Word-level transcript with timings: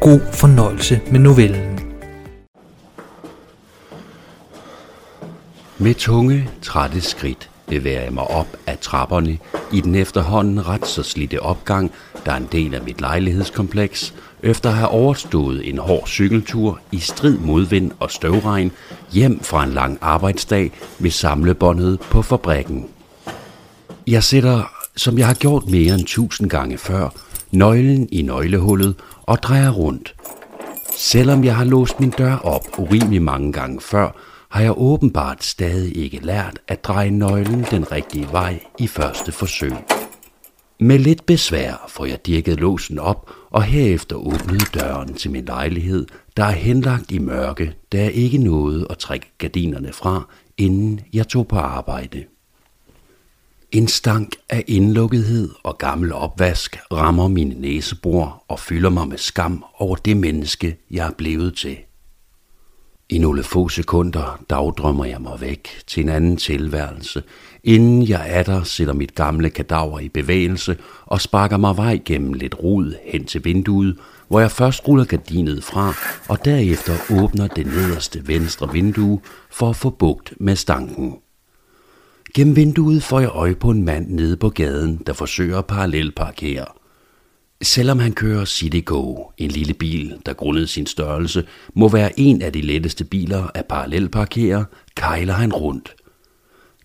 God 0.00 0.20
fornøjelse 0.32 1.00
med 1.10 1.20
novellen. 1.20 1.80
Med 5.78 5.94
tunge, 5.94 6.50
trætte 6.62 7.00
skridt 7.00 7.50
bevæger 7.66 8.00
jeg 8.00 8.12
mig 8.12 8.24
op 8.24 8.46
ad 8.66 8.76
trapperne 8.80 9.38
i 9.72 9.80
den 9.80 9.94
efterhånden 9.94 10.68
ret 10.68 10.86
så 10.86 11.02
slidte 11.02 11.42
opgang, 11.42 11.92
der 12.26 12.32
er 12.32 12.36
en 12.36 12.48
del 12.52 12.74
af 12.74 12.82
mit 12.82 13.00
lejlighedskompleks, 13.00 14.14
efter 14.42 14.70
at 14.70 14.76
have 14.76 14.88
overstået 14.88 15.68
en 15.68 15.78
hård 15.78 16.06
cykeltur 16.06 16.80
i 16.92 16.98
strid 16.98 17.38
modvind 17.38 17.92
og 18.00 18.10
støvregn 18.10 18.72
hjem 19.12 19.40
fra 19.40 19.64
en 19.64 19.72
lang 19.72 19.98
arbejdsdag 20.00 20.72
med 20.98 21.10
samlebåndet 21.10 22.00
på 22.00 22.22
fabrikken. 22.22 22.88
Jeg 24.06 24.24
sætter, 24.24 24.70
som 24.96 25.18
jeg 25.18 25.26
har 25.26 25.34
gjort 25.34 25.66
mere 25.66 25.94
end 25.94 26.06
tusind 26.06 26.50
gange 26.50 26.78
før, 26.78 27.08
nøglen 27.50 28.08
i 28.12 28.22
nøglehullet 28.22 28.94
og 29.28 29.42
drejer 29.42 29.70
rundt. 29.70 30.14
Selvom 30.96 31.44
jeg 31.44 31.56
har 31.56 31.64
låst 31.64 32.00
min 32.00 32.10
dør 32.10 32.36
op 32.36 32.78
urimelig 32.78 33.22
mange 33.22 33.52
gange 33.52 33.80
før, 33.80 34.10
har 34.48 34.62
jeg 34.62 34.78
åbenbart 34.78 35.44
stadig 35.44 35.96
ikke 35.96 36.20
lært 36.22 36.58
at 36.68 36.84
dreje 36.84 37.10
nøglen 37.10 37.66
den 37.70 37.92
rigtige 37.92 38.28
vej 38.32 38.60
i 38.78 38.86
første 38.86 39.32
forsøg. 39.32 39.72
Med 40.80 40.98
lidt 40.98 41.26
besvær 41.26 41.84
får 41.88 42.04
jeg 42.04 42.26
dirket 42.26 42.60
låsen 42.60 42.98
op 42.98 43.30
og 43.50 43.62
herefter 43.62 44.16
åbnet 44.16 44.74
døren 44.74 45.14
til 45.14 45.30
min 45.30 45.44
lejlighed, 45.44 46.06
der 46.36 46.44
er 46.44 46.50
henlagt 46.50 47.10
i 47.10 47.18
mørke, 47.18 47.74
da 47.92 47.98
jeg 48.02 48.12
ikke 48.12 48.38
nåede 48.38 48.86
at 48.90 48.98
trække 48.98 49.26
gardinerne 49.38 49.92
fra, 49.92 50.28
inden 50.58 51.00
jeg 51.12 51.28
tog 51.28 51.48
på 51.48 51.56
arbejde. 51.56 52.24
En 53.72 53.88
stank 53.88 54.36
af 54.48 54.64
indlukkethed 54.66 55.50
og 55.62 55.78
gammel 55.78 56.12
opvask 56.12 56.78
rammer 56.92 57.28
mine 57.28 57.54
næsebor 57.60 58.44
og 58.48 58.60
fylder 58.60 58.90
mig 58.90 59.08
med 59.08 59.18
skam 59.18 59.64
over 59.78 59.96
det 59.96 60.16
menneske, 60.16 60.76
jeg 60.90 61.06
er 61.06 61.12
blevet 61.12 61.56
til. 61.56 61.76
I 63.08 63.18
nogle 63.18 63.42
få 63.42 63.68
sekunder 63.68 64.44
dagdrømmer 64.50 65.04
jeg 65.04 65.20
mig 65.20 65.40
væk 65.40 65.68
til 65.86 66.02
en 66.02 66.08
anden 66.08 66.36
tilværelse, 66.36 67.22
inden 67.64 68.08
jeg 68.08 68.26
atter 68.26 68.62
sætter 68.62 68.94
mit 68.94 69.14
gamle 69.14 69.50
kadaver 69.50 70.00
i 70.00 70.08
bevægelse 70.08 70.76
og 71.06 71.20
sparker 71.20 71.56
mig 71.56 71.76
vej 71.76 72.00
gennem 72.04 72.32
lidt 72.32 72.62
rod 72.62 72.94
hen 73.04 73.24
til 73.24 73.44
vinduet, 73.44 73.98
hvor 74.28 74.40
jeg 74.40 74.50
først 74.50 74.88
ruller 74.88 75.04
gardinet 75.04 75.64
fra 75.64 75.94
og 76.28 76.44
derefter 76.44 77.22
åbner 77.22 77.46
det 77.46 77.66
nederste 77.66 78.28
venstre 78.28 78.72
vindue 78.72 79.20
for 79.50 79.70
at 79.70 79.76
få 79.76 79.90
bugt 79.90 80.34
med 80.40 80.56
stanken. 80.56 81.14
Gennem 82.34 82.56
vinduet 82.56 83.02
får 83.02 83.20
jeg 83.20 83.30
øje 83.30 83.54
på 83.54 83.70
en 83.70 83.84
mand 83.84 84.08
nede 84.08 84.36
på 84.36 84.48
gaden, 84.48 85.02
der 85.06 85.12
forsøger 85.12 85.58
at 85.58 85.66
parallelparkere. 85.66 86.66
Selvom 87.62 87.98
han 87.98 88.12
kører 88.12 88.44
CityGo, 88.44 89.24
en 89.38 89.50
lille 89.50 89.74
bil, 89.74 90.16
der 90.26 90.32
grundet 90.32 90.68
sin 90.68 90.86
størrelse 90.86 91.44
må 91.74 91.88
være 91.88 92.20
en 92.20 92.42
af 92.42 92.52
de 92.52 92.60
letteste 92.60 93.04
biler 93.04 93.46
at 93.54 93.66
parallelparkere, 93.66 94.64
kejler 94.96 95.34
han 95.34 95.52
rundt. 95.52 95.94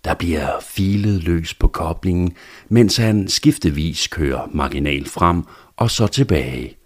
Der 0.05 0.13
bliver 0.13 0.47
filet 0.61 1.23
løs 1.23 1.53
på 1.53 1.67
koblingen, 1.67 2.33
mens 2.69 2.97
han 2.97 3.27
skiftevis 3.27 4.07
kører 4.07 4.49
marginal 4.53 5.05
frem 5.05 5.43
og 5.77 5.91
så 5.91 6.07
tilbage. 6.07 6.77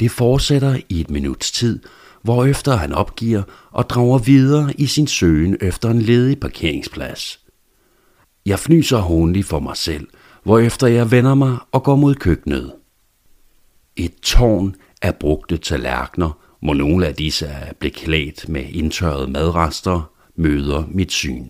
Det 0.00 0.10
fortsætter 0.10 0.76
i 0.88 1.00
et 1.00 1.10
minuts 1.10 1.52
tid, 1.52 1.78
hvorefter 2.22 2.76
han 2.76 2.92
opgiver 2.92 3.42
og 3.70 3.90
drager 3.90 4.18
videre 4.18 4.72
i 4.78 4.86
sin 4.86 5.06
søgen 5.06 5.56
efter 5.60 5.90
en 5.90 6.02
ledig 6.02 6.40
parkeringsplads. 6.40 7.41
Jeg 8.46 8.58
fnyser 8.58 8.98
håndelig 8.98 9.44
for 9.44 9.60
mig 9.60 9.76
selv, 9.76 10.08
hvorefter 10.42 10.86
jeg 10.86 11.10
vender 11.10 11.34
mig 11.34 11.56
og 11.72 11.82
går 11.82 11.96
mod 11.96 12.14
køkkenet. 12.14 12.72
Et 13.96 14.14
tårn 14.22 14.74
af 15.02 15.16
brugte 15.16 15.56
tallerkener, 15.56 16.38
hvor 16.62 16.74
nogle 16.74 17.06
af 17.06 17.14
disse 17.14 17.46
er 17.46 17.72
beklædt 17.80 18.48
med 18.48 18.64
indtørrede 18.70 19.30
madrester, 19.30 20.10
møder 20.36 20.84
mit 20.88 21.12
syn. 21.12 21.48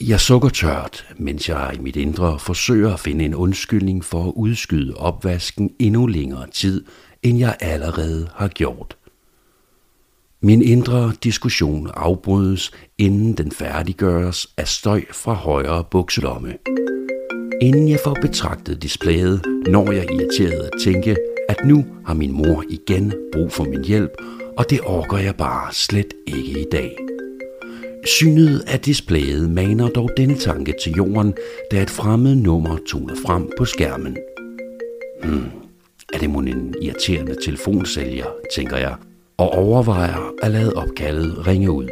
Jeg 0.00 0.20
sukker 0.20 0.48
tørt, 0.48 1.06
mens 1.16 1.48
jeg 1.48 1.72
i 1.74 1.78
mit 1.78 1.96
indre 1.96 2.38
forsøger 2.38 2.92
at 2.92 3.00
finde 3.00 3.24
en 3.24 3.34
undskyldning 3.34 4.04
for 4.04 4.24
at 4.28 4.32
udskyde 4.36 4.94
opvasken 4.94 5.70
endnu 5.78 6.06
længere 6.06 6.46
tid, 6.50 6.84
end 7.22 7.38
jeg 7.38 7.56
allerede 7.60 8.28
har 8.34 8.48
gjort. 8.48 8.97
Min 10.40 10.62
indre 10.62 11.12
diskussion 11.22 11.90
afbrydes, 11.94 12.70
inden 12.98 13.32
den 13.32 13.52
færdiggøres 13.52 14.48
af 14.56 14.68
støj 14.68 15.04
fra 15.12 15.32
højre 15.32 15.84
bukselomme. 15.90 16.54
Inden 17.60 17.88
jeg 17.88 17.98
får 18.04 18.16
betragtet 18.22 18.82
displayet, 18.82 19.42
når 19.66 19.92
jeg 19.92 20.06
irriteret 20.12 20.70
at 20.72 20.80
tænke, 20.84 21.16
at 21.48 21.56
nu 21.64 21.84
har 22.06 22.14
min 22.14 22.32
mor 22.32 22.64
igen 22.70 23.12
brug 23.32 23.52
for 23.52 23.64
min 23.64 23.84
hjælp, 23.84 24.10
og 24.56 24.70
det 24.70 24.80
orker 24.86 25.18
jeg 25.18 25.36
bare 25.36 25.74
slet 25.74 26.14
ikke 26.26 26.60
i 26.60 26.64
dag. 26.72 26.96
Synet 28.06 28.64
af 28.66 28.80
displayet 28.80 29.50
maner 29.50 29.88
dog 29.88 30.10
denne 30.16 30.36
tanke 30.36 30.74
til 30.82 30.92
jorden, 30.92 31.34
da 31.70 31.82
et 31.82 31.90
fremmed 31.90 32.34
nummer 32.34 32.78
toner 32.88 33.14
frem 33.26 33.50
på 33.58 33.64
skærmen. 33.64 34.16
Hmm, 35.22 35.50
er 36.14 36.18
det 36.18 36.30
mon 36.30 36.48
en 36.48 36.74
irriterende 36.82 37.36
telefonsælger, 37.44 38.26
tænker 38.54 38.76
jeg, 38.76 38.94
og 39.38 39.50
overvejer 39.52 40.32
at 40.42 40.50
lade 40.50 40.74
opkaldet 40.74 41.46
ringe 41.46 41.70
ud. 41.70 41.88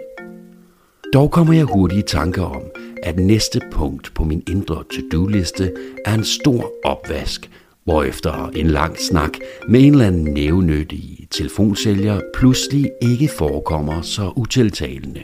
Dog 1.12 1.30
kommer 1.30 1.54
jeg 1.54 1.64
hurtigt 1.64 1.98
i 1.98 2.16
tanke 2.16 2.42
om, 2.42 2.62
at 3.02 3.18
næste 3.18 3.60
punkt 3.72 4.14
på 4.14 4.24
min 4.24 4.42
indre 4.48 4.84
to-do-liste 4.94 5.72
er 6.04 6.14
en 6.14 6.24
stor 6.24 6.72
opvask, 6.84 7.50
hvorefter 7.84 8.48
en 8.48 8.66
lang 8.66 8.98
snak 8.98 9.30
med 9.68 9.80
en 9.80 9.92
eller 9.92 10.06
anden 10.06 10.24
nævnyttig 10.24 11.28
telefonsælger 11.30 12.20
pludselig 12.34 12.90
ikke 13.02 13.28
forekommer 13.28 14.02
så 14.02 14.32
utiltalende. 14.36 15.22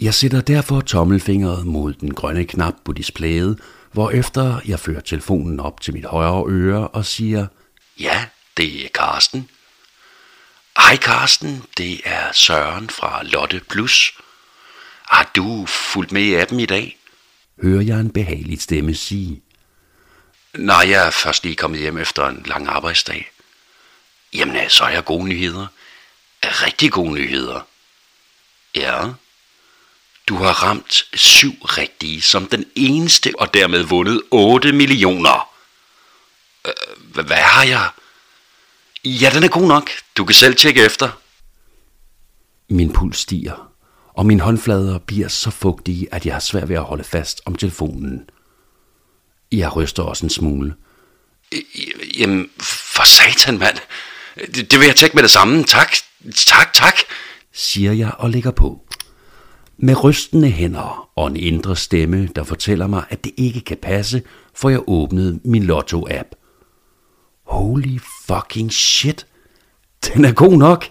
Jeg 0.00 0.14
sætter 0.14 0.40
derfor 0.40 0.80
tommelfingeret 0.80 1.66
mod 1.66 1.92
den 1.92 2.14
grønne 2.14 2.44
knap 2.44 2.74
på 2.84 2.92
displayet, 2.92 3.58
hvorefter 3.92 4.60
jeg 4.68 4.78
fører 4.78 5.00
telefonen 5.00 5.60
op 5.60 5.80
til 5.80 5.94
mit 5.94 6.04
højre 6.04 6.44
øre 6.48 6.88
og 6.88 7.04
siger, 7.04 7.46
Ja, 8.00 8.24
det 8.56 8.84
er 8.84 8.88
Karsten. 8.94 9.48
Hej 10.76 10.96
Karsten, 10.96 11.64
det 11.76 12.00
er 12.04 12.32
Søren 12.32 12.90
fra 12.90 13.22
Lotte 13.22 13.60
Plus. 13.68 14.14
Har 15.02 15.30
du 15.36 15.66
fulgt 15.66 16.12
med 16.12 16.22
i 16.22 16.34
appen 16.34 16.60
i 16.60 16.66
dag? 16.66 16.98
Hører 17.62 17.82
jeg 17.82 18.00
en 18.00 18.10
behagelig 18.10 18.62
stemme 18.62 18.94
sige. 18.94 19.42
Nej, 20.54 20.84
jeg 20.88 21.06
er 21.06 21.10
først 21.10 21.44
lige 21.44 21.56
kommet 21.56 21.80
hjem 21.80 21.98
efter 21.98 22.26
en 22.26 22.42
lang 22.46 22.68
arbejdsdag. 22.68 23.30
Jamen, 24.34 24.70
så 24.70 24.84
er 24.84 24.88
jeg 24.88 25.04
gode 25.04 25.28
nyheder. 25.28 25.66
Rigtig 26.42 26.92
gode 26.92 27.12
nyheder. 27.12 27.60
Ja. 28.74 29.08
Du 30.28 30.36
har 30.36 30.62
ramt 30.62 31.04
syv 31.14 31.52
rigtige 31.62 32.22
som 32.22 32.46
den 32.46 32.64
eneste 32.74 33.32
og 33.38 33.54
dermed 33.54 33.82
vundet 33.82 34.22
8 34.30 34.72
millioner. 34.72 35.48
Øh, 36.66 37.24
hvad 37.24 37.36
har 37.36 37.64
jeg? 37.64 37.90
Ja, 39.08 39.30
den 39.34 39.44
er 39.44 39.48
god 39.48 39.68
nok. 39.68 39.90
Du 40.16 40.24
kan 40.24 40.34
selv 40.34 40.56
tjekke 40.56 40.84
efter. 40.84 41.20
Min 42.68 42.92
puls 42.92 43.18
stiger, 43.18 43.72
og 44.14 44.26
mine 44.26 44.40
håndflader 44.40 44.98
bliver 44.98 45.28
så 45.28 45.50
fugtige, 45.50 46.14
at 46.14 46.26
jeg 46.26 46.34
har 46.34 46.40
svært 46.40 46.68
ved 46.68 46.76
at 46.76 46.84
holde 46.84 47.04
fast 47.04 47.40
om 47.44 47.54
telefonen. 47.54 48.30
Jeg 49.52 49.76
ryster 49.76 50.02
også 50.02 50.26
en 50.26 50.30
smule. 50.30 50.74
Jamen, 52.18 52.50
for 52.60 53.04
satan, 53.04 53.58
mand. 53.58 53.76
Det, 54.54 54.70
det 54.70 54.80
vil 54.80 54.86
jeg 54.86 54.96
tjekke 54.96 55.14
med 55.14 55.22
det 55.22 55.30
samme. 55.30 55.64
Tak, 55.64 55.92
tak, 56.34 56.72
tak, 56.72 56.94
siger 57.52 57.92
jeg 57.92 58.12
og 58.18 58.30
lægger 58.30 58.50
på. 58.50 58.80
Med 59.76 60.04
rystende 60.04 60.50
hænder 60.50 61.10
og 61.16 61.26
en 61.26 61.36
indre 61.36 61.76
stemme, 61.76 62.28
der 62.36 62.44
fortæller 62.44 62.86
mig, 62.86 63.04
at 63.10 63.24
det 63.24 63.32
ikke 63.36 63.60
kan 63.60 63.78
passe, 63.82 64.22
får 64.54 64.70
jeg 64.70 64.80
åbnet 64.86 65.40
min 65.44 65.62
Lotto-app. 65.62 66.35
Holy 67.46 67.98
fucking 68.26 68.72
shit. 68.72 69.26
Den 70.06 70.24
er 70.24 70.32
god 70.32 70.58
nok. 70.58 70.84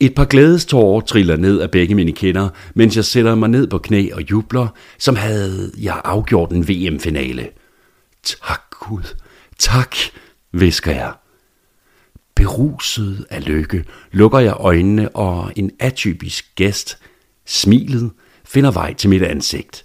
Et 0.00 0.14
par 0.14 0.24
glædestårer 0.24 1.00
triller 1.00 1.36
ned 1.36 1.60
af 1.60 1.70
begge 1.70 1.94
mine 1.94 2.12
kinder, 2.12 2.48
mens 2.74 2.96
jeg 2.96 3.04
sætter 3.04 3.34
mig 3.34 3.48
ned 3.48 3.66
på 3.66 3.78
knæ 3.78 4.08
og 4.12 4.30
jubler, 4.30 4.68
som 4.98 5.16
havde 5.16 5.72
jeg 5.78 6.00
afgjort 6.04 6.52
en 6.52 6.68
VM-finale. 6.68 7.48
Tak 8.22 8.60
Gud, 8.70 9.16
tak, 9.58 9.96
visker 10.52 10.92
jeg. 10.92 11.12
Beruset 12.36 13.26
af 13.30 13.46
lykke 13.46 13.84
lukker 14.12 14.38
jeg 14.38 14.54
øjnene, 14.58 15.08
og 15.08 15.52
en 15.56 15.70
atypisk 15.78 16.54
gæst, 16.54 16.98
smilet, 17.46 18.10
finder 18.44 18.70
vej 18.70 18.94
til 18.94 19.10
mit 19.10 19.22
ansigt. 19.22 19.84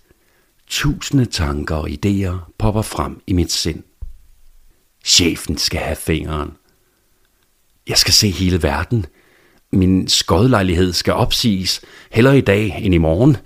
Tusinde 0.68 1.26
tanker 1.26 1.76
og 1.76 1.90
idéer 1.90 2.54
popper 2.58 2.82
frem 2.82 3.22
i 3.28 3.34
mit 3.34 3.52
sind. 3.52 3.84
Chefen 5.04 5.58
skal 5.58 5.80
have 5.80 5.96
fingeren. 5.96 6.52
Jeg 7.88 7.98
skal 7.98 8.14
se 8.14 8.30
hele 8.30 8.64
verden. 8.64 9.06
Min 9.72 10.08
skodlejlighed 10.08 10.94
skal 10.94 11.14
opsiges, 11.14 11.82
hellere 12.12 12.38
i 12.38 12.42
dag 12.42 12.76
end 12.82 12.94
i 12.94 12.98
morgen. 12.98 13.38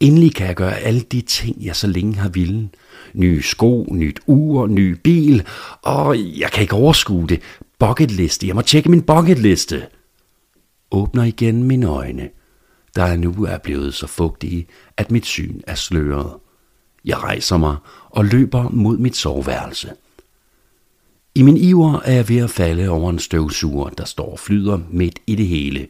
Endelig 0.00 0.34
kan 0.34 0.46
jeg 0.46 0.56
gøre 0.56 0.78
alle 0.78 1.00
de 1.00 1.20
ting, 1.20 1.64
jeg 1.64 1.76
så 1.76 1.86
længe 1.86 2.14
har 2.14 2.28
ville. 2.28 2.68
Nye 3.14 3.42
sko, 3.42 3.86
nyt 3.90 4.20
ur, 4.26 4.66
ny 4.66 4.90
bil, 5.04 5.46
og 5.82 6.18
jeg 6.38 6.50
kan 6.52 6.62
ikke 6.62 6.74
overskue 6.74 7.26
det. 7.26 7.42
Bucketliste, 7.78 8.46
jeg 8.46 8.54
må 8.54 8.62
tjekke 8.62 8.90
min 8.90 9.02
bucketliste. 9.02 9.86
Åbner 10.90 11.24
igen 11.24 11.62
mine 11.62 11.86
øjne, 11.86 12.28
der 12.96 13.16
nu 13.16 13.44
er 13.44 13.58
blevet 13.58 13.94
så 13.94 14.06
fugtige, 14.06 14.66
at 14.96 15.10
mit 15.10 15.26
syn 15.26 15.60
er 15.66 15.74
sløret. 15.74 16.32
Jeg 17.04 17.18
rejser 17.18 17.56
mig 17.56 17.76
og 18.10 18.24
løber 18.24 18.68
mod 18.68 18.98
mit 18.98 19.16
soveværelse. 19.16 19.90
I 21.36 21.42
min 21.42 21.56
iver 21.56 22.00
er 22.04 22.12
jeg 22.12 22.28
ved 22.28 22.36
at 22.38 22.50
falde 22.50 22.88
over 22.88 23.10
en 23.10 23.18
støvsuger, 23.18 23.88
der 23.88 24.04
står 24.04 24.32
og 24.32 24.38
flyder 24.38 24.78
midt 24.90 25.18
i 25.26 25.34
det 25.34 25.46
hele. 25.46 25.86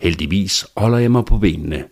Heldigvis 0.00 0.66
holder 0.76 0.98
jeg 0.98 1.10
mig 1.10 1.24
på 1.24 1.38
benene. 1.38 1.84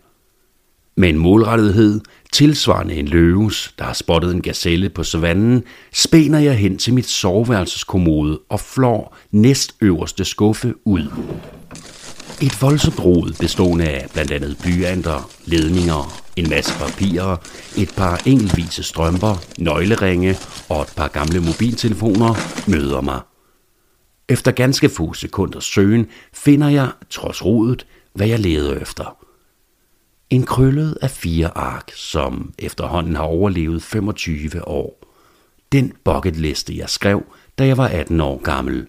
Med 0.97 1.09
en 1.09 1.17
målrettethed, 1.17 2.01
tilsvarende 2.31 2.95
en 2.95 3.07
løves, 3.07 3.75
der 3.79 3.85
har 3.85 3.93
spottet 3.93 4.31
en 4.31 4.41
gazelle 4.41 4.89
på 4.89 5.03
savannen, 5.03 5.63
spænder 5.93 6.39
jeg 6.39 6.57
hen 6.57 6.77
til 6.77 6.93
mit 6.93 7.07
soveværelseskommode 7.07 8.39
og 8.49 8.59
flår 8.59 9.17
næstøverste 9.31 10.25
skuffe 10.25 10.73
ud. 10.85 11.07
Et 12.41 12.61
voldsomt 12.61 12.99
rod 13.05 13.33
bestående 13.39 13.89
af 13.89 14.09
blandt 14.13 14.31
andet 14.31 14.57
blyanter, 14.61 15.29
ledninger, 15.45 16.23
en 16.35 16.49
masse 16.49 16.73
papirer, 16.79 17.37
et 17.77 17.93
par 17.97 18.21
enkeltvise 18.25 18.83
strømper, 18.83 19.35
nøgleringe 19.57 20.37
og 20.69 20.81
et 20.81 20.93
par 20.95 21.07
gamle 21.07 21.39
mobiltelefoner 21.39 22.35
møder 22.69 23.01
mig. 23.01 23.21
Efter 24.29 24.51
ganske 24.51 24.89
få 24.89 25.13
sekunders 25.13 25.65
søgen 25.65 26.07
finder 26.33 26.69
jeg, 26.69 26.91
trods 27.09 27.45
rodet, 27.45 27.85
hvad 28.13 28.27
jeg 28.27 28.39
leder 28.39 28.79
efter. 28.79 29.17
En 30.29 30.43
krøllet 30.45 30.97
af 31.01 31.11
fire 31.11 31.57
ark, 31.57 31.91
som 31.95 32.53
efterhånden 32.59 33.15
har 33.15 33.23
overlevet 33.23 33.83
25 33.83 34.67
år. 34.67 35.03
Den 35.71 35.93
bucketliste, 36.03 36.77
jeg 36.77 36.89
skrev, 36.89 37.23
da 37.57 37.65
jeg 37.65 37.77
var 37.77 37.87
18 37.87 38.21
år 38.21 38.41
gammel. 38.41 38.87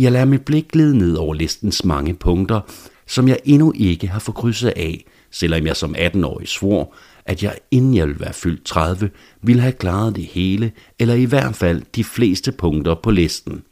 Jeg 0.00 0.12
lader 0.12 0.24
mit 0.24 0.44
blik 0.44 0.68
glide 0.68 0.98
ned 0.98 1.14
over 1.14 1.34
listens 1.34 1.84
mange 1.84 2.14
punkter, 2.14 2.60
som 3.06 3.28
jeg 3.28 3.38
endnu 3.44 3.72
ikke 3.76 4.08
har 4.08 4.18
fået 4.18 4.36
krydset 4.36 4.68
af, 4.68 5.04
selvom 5.30 5.66
jeg 5.66 5.76
som 5.76 5.94
18-årig 5.98 6.48
svor, 6.48 6.94
at 7.26 7.42
jeg 7.42 7.58
inden 7.70 7.94
jeg 7.94 8.06
ville 8.06 8.20
være 8.20 8.32
fyldt 8.32 8.64
30, 8.64 9.10
ville 9.42 9.62
have 9.62 9.72
klaret 9.72 10.16
det 10.16 10.24
hele, 10.24 10.72
eller 10.98 11.14
i 11.14 11.24
hvert 11.24 11.56
fald 11.56 11.82
de 11.96 12.04
fleste 12.04 12.52
punkter 12.52 12.94
på 12.94 13.10
listen. 13.10 13.62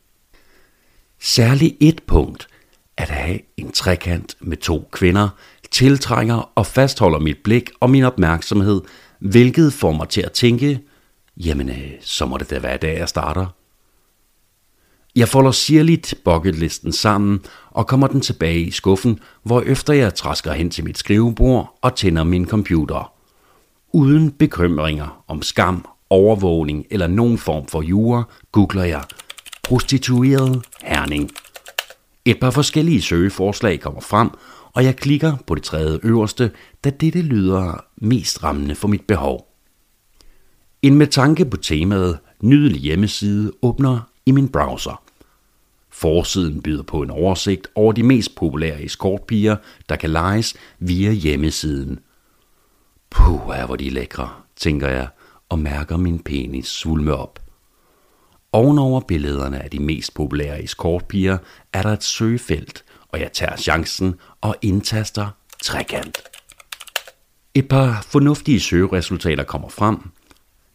Særligt 1.20 1.76
et 1.80 2.02
punkt, 2.06 2.48
at 2.96 3.08
have 3.08 3.38
en 3.56 3.72
trekant 3.72 4.36
med 4.40 4.56
to 4.56 4.88
kvinder, 4.92 5.28
tiltrænger 5.70 6.50
og 6.54 6.66
fastholder 6.66 7.18
mit 7.18 7.38
blik 7.44 7.70
og 7.80 7.90
min 7.90 8.04
opmærksomhed, 8.04 8.80
hvilket 9.18 9.72
får 9.72 9.92
mig 9.92 10.08
til 10.08 10.20
at 10.20 10.32
tænke, 10.32 10.80
jamen 11.36 11.68
øh, 11.68 11.90
så 12.00 12.26
må 12.26 12.36
det 12.36 12.50
da 12.50 12.58
være 12.58 12.76
da 12.76 12.92
jeg 12.92 13.08
starter. 13.08 13.46
Jeg 15.16 15.28
folder 15.28 15.50
sirligt 15.50 16.14
bucketlisten 16.24 16.92
sammen 16.92 17.40
og 17.70 17.86
kommer 17.86 18.06
den 18.06 18.20
tilbage 18.20 18.60
i 18.60 18.70
skuffen, 18.70 19.18
hvor 19.42 19.60
efter 19.60 19.92
jeg 19.92 20.14
træsker 20.14 20.52
hen 20.52 20.70
til 20.70 20.84
mit 20.84 20.98
skrivebord 20.98 21.78
og 21.82 21.94
tænder 21.94 22.24
min 22.24 22.46
computer. 22.46 23.12
Uden 23.92 24.30
bekymringer 24.30 25.24
om 25.28 25.42
skam, 25.42 25.86
overvågning 26.10 26.86
eller 26.90 27.06
nogen 27.06 27.38
form 27.38 27.66
for 27.66 27.82
jure, 27.82 28.24
googler 28.52 28.84
jeg 28.84 29.04
prostitueret 29.62 30.62
herning. 30.82 31.30
Et 32.24 32.40
par 32.40 32.50
forskellige 32.50 33.02
søgeforslag 33.02 33.80
kommer 33.80 34.00
frem, 34.00 34.30
og 34.72 34.84
jeg 34.84 34.96
klikker 34.96 35.36
på 35.46 35.54
det 35.54 35.62
tredje 35.62 35.98
øverste, 36.02 36.50
da 36.84 36.90
dette 36.90 37.22
lyder 37.22 37.84
mest 37.96 38.44
rammende 38.44 38.74
for 38.74 38.88
mit 38.88 39.02
behov. 39.08 39.46
En 40.82 40.94
med 40.94 41.06
tanke 41.06 41.44
på 41.44 41.56
temaet 41.56 42.18
nydelig 42.42 42.80
hjemmeside 42.80 43.52
åbner 43.62 44.00
i 44.26 44.30
min 44.30 44.48
browser. 44.48 45.05
Forsiden 45.98 46.62
byder 46.62 46.82
på 46.82 47.02
en 47.02 47.10
oversigt 47.10 47.66
over 47.74 47.92
de 47.92 48.02
mest 48.02 48.34
populære 48.34 48.82
escortpiger, 48.82 49.56
der 49.88 49.96
kan 49.96 50.10
lejes 50.10 50.54
via 50.78 51.12
hjemmesiden. 51.12 51.98
Puh, 53.10 53.56
er 53.56 53.66
hvor 53.66 53.76
de 53.76 53.90
lækre, 53.90 54.30
tænker 54.56 54.88
jeg, 54.88 55.08
og 55.48 55.58
mærker 55.58 55.96
min 55.96 56.18
penis 56.18 56.66
svulme 56.66 57.14
op. 57.14 57.42
Ovenover 58.52 59.00
billederne 59.00 59.62
af 59.62 59.70
de 59.70 59.78
mest 59.78 60.14
populære 60.14 60.62
escortpiger 60.62 61.38
er 61.72 61.82
der 61.82 61.90
et 61.92 62.04
søgefelt, 62.04 62.84
og 63.08 63.20
jeg 63.20 63.32
tager 63.32 63.56
chancen 63.56 64.14
og 64.40 64.56
indtaster 64.62 65.28
trekant. 65.62 66.22
Et 67.54 67.68
par 67.68 68.06
fornuftige 68.08 68.60
søgeresultater 68.60 69.44
kommer 69.44 69.68
frem. 69.68 69.98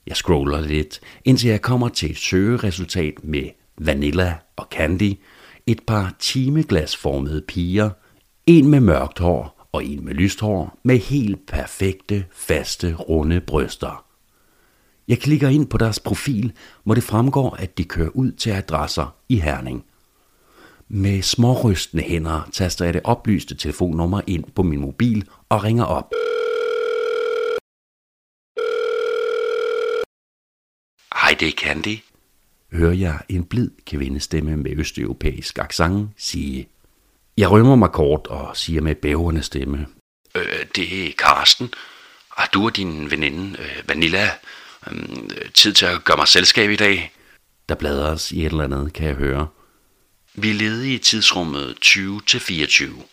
Jeg 0.08 0.16
scroller 0.16 0.62
lidt, 0.62 1.00
indtil 1.26 1.50
jeg 1.50 1.62
kommer 1.62 1.90
til 1.90 2.12
et 2.12 2.18
søgeresultat 2.18 3.14
med 3.24 3.50
Vanilla 3.86 4.38
og 4.56 4.68
Candy, 4.72 5.14
et 5.68 5.82
par 5.88 6.16
timeglasformede 6.20 7.42
piger, 7.48 7.90
en 8.48 8.68
med 8.68 8.80
mørkt 8.80 9.20
hår 9.20 9.68
og 9.72 9.86
en 9.86 10.06
med 10.06 10.14
lyst 10.14 10.40
hår, 10.40 10.80
med 10.84 10.98
helt 10.98 11.46
perfekte, 11.48 12.26
faste, 12.32 12.94
runde 12.94 13.42
bryster. 13.42 14.06
Jeg 15.08 15.20
klikker 15.20 15.50
ind 15.50 15.68
på 15.68 15.78
deres 15.78 16.00
profil, 16.00 16.54
hvor 16.84 16.96
det 16.96 17.04
fremgår, 17.04 17.56
at 17.56 17.78
de 17.78 17.84
kører 17.84 18.10
ud 18.10 18.32
til 18.32 18.50
adresser 18.50 19.16
i 19.30 19.40
Herning. 19.40 19.86
Med 20.88 21.22
smårystende 21.22 22.04
hænder 22.04 22.50
taster 22.52 22.86
jeg 22.86 22.94
det 22.94 23.02
oplyste 23.04 23.56
telefonnummer 23.56 24.22
ind 24.28 24.44
på 24.56 24.64
min 24.64 24.80
mobil 24.80 25.30
og 25.50 25.64
ringer 25.64 25.86
op. 25.86 26.12
Hej, 31.14 31.36
det 31.40 31.48
er 31.48 31.52
Candy 31.52 32.11
hører 32.74 32.94
jeg 32.94 33.20
en 33.30 33.46
blid 33.46 33.70
kvindestemme 33.88 34.58
med 34.58 34.72
østeuropæisk 34.78 35.60
accent 35.60 36.10
sige. 36.18 36.68
Jeg 37.38 37.52
rømmer 37.52 37.76
mig 37.76 37.92
kort 37.92 38.28
og 38.28 38.58
siger 38.58 38.82
med 38.82 38.96
bævende 38.96 39.44
stemme. 39.44 39.88
Øh, 40.36 40.66
det 40.76 41.08
er 41.08 41.12
Karsten. 41.18 41.74
Har 42.38 42.50
du 42.54 42.66
og 42.66 42.76
din 42.76 43.12
veninde 43.12 43.60
øh, 43.60 43.90
Vanilla 43.90 44.30
øh, 44.92 45.52
tid 45.54 45.74
til 45.74 45.86
at 45.86 46.04
gøre 46.04 46.18
mig 46.18 46.28
selskab 46.28 46.70
i 46.70 46.76
dag? 46.76 47.14
Der 47.70 47.76
bladres 47.76 48.32
i 48.32 48.40
et 48.40 48.52
eller 48.52 48.64
andet, 48.64 48.94
kan 48.94 49.08
jeg 49.08 49.16
høre. 49.16 49.48
Vi 50.34 50.50
er 50.50 50.54
ledige 50.54 50.96
i 50.96 50.98
tidsrummet 50.98 51.78
20 51.82 52.22
til 52.28 52.40
24. 52.40 53.04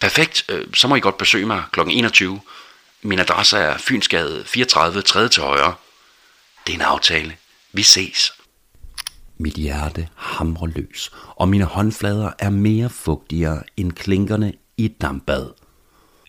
Perfekt, 0.00 0.44
øh, 0.48 0.66
så 0.74 0.88
må 0.88 0.96
I 0.96 1.00
godt 1.00 1.18
besøge 1.18 1.46
mig 1.46 1.62
kl. 1.72 1.80
21. 1.80 2.40
Min 3.02 3.18
adresse 3.18 3.58
er 3.58 3.78
Fynsgade 3.78 4.44
34 4.46 5.02
3. 5.02 5.28
til 5.28 5.42
højre. 5.42 5.74
Det 6.66 6.72
er 6.72 6.76
en 6.76 6.82
aftale. 6.82 7.36
Vi 7.72 7.82
ses. 7.82 8.32
Mit 9.40 9.54
hjerte 9.54 10.08
hamrer 10.14 10.66
løs, 10.66 11.10
og 11.36 11.48
mine 11.48 11.64
håndflader 11.64 12.30
er 12.38 12.50
mere 12.50 12.88
fugtigere 12.88 13.62
end 13.76 13.92
klinkerne 13.92 14.52
i 14.76 14.84
et 14.84 15.00
dampbad. 15.00 15.46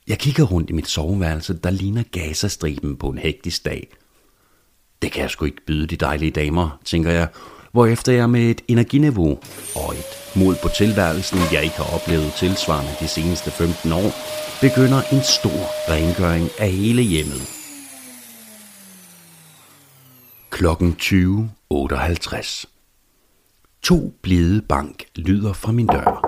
Jeg 0.08 0.20
kigger 0.20 0.44
rundt 0.44 0.70
i 0.70 0.74
mit 0.74 0.88
soveværelse, 0.88 1.53
der 1.53 1.70
ligner 1.70 2.03
gazastriben 2.12 2.96
på 2.98 3.10
en 3.10 3.18
hektisk 3.18 3.65
dag. 3.65 3.88
Det 5.01 5.12
kan 5.12 5.22
jeg 5.22 5.30
sgu 5.30 5.46
ikke 5.46 5.65
byde 5.68 5.88
de 5.88 5.96
dejlige 5.96 6.32
damer, 6.32 6.80
tænker 6.86 7.12
jeg, 7.12 7.27
hvorefter 7.72 8.12
jeg 8.12 8.30
med 8.30 8.41
et 8.41 8.62
energiniveau 8.68 9.39
og 9.75 9.94
et 9.94 10.36
mod 10.36 10.56
på 10.62 10.70
tilværelsen, 10.77 11.39
jeg 11.51 11.63
ikke 11.63 11.77
har 11.77 11.96
oplevet 11.96 12.34
tilsvarende 12.34 12.91
de 13.00 13.08
seneste 13.08 13.51
15 13.51 13.91
år, 13.91 14.12
begynder 14.62 15.01
en 15.13 15.22
stor 15.22 15.91
rengøring 15.91 16.50
af 16.60 16.72
hele 16.72 17.01
hjemmet. 17.01 17.41
Klokken 20.50 20.96
20.58. 21.01 22.71
To 23.81 24.13
blide 24.21 24.61
bank 24.61 25.05
lyder 25.15 25.53
fra 25.53 25.71
min 25.71 25.88
dør. 25.88 26.27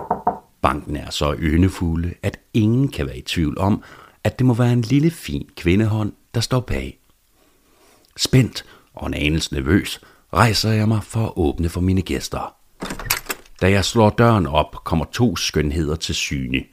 Banken 0.62 0.96
er 0.96 1.10
så 1.10 1.36
ynefulde, 1.40 2.14
at 2.24 2.40
ingen 2.54 2.88
kan 2.88 3.06
være 3.06 3.18
i 3.18 3.22
tvivl 3.22 3.58
om, 3.58 3.84
at 4.24 4.40
det 4.40 4.46
må 4.48 4.54
være 4.54 4.74
en 4.74 4.82
lille 4.82 5.12
fin 5.12 5.50
kvindehånd, 5.58 6.14
der 6.34 6.42
står 6.42 6.60
bag. 6.60 7.00
Spændt 8.18 8.66
og 8.94 9.08
en 9.08 9.14
anelse 9.14 9.54
nervøs 9.54 10.02
rejser 10.34 10.72
jeg 10.72 10.88
mig 10.88 11.04
for 11.04 11.26
at 11.26 11.34
åbne 11.36 11.70
for 11.70 11.82
mine 11.82 12.02
gæster. 12.02 12.56
Da 13.62 13.72
jeg 13.72 13.86
slår 13.86 14.10
døren 14.10 14.48
op, 14.48 14.84
kommer 14.84 15.06
to 15.06 15.36
skønheder 15.36 15.96
til 15.96 16.16
syne. 16.16 16.64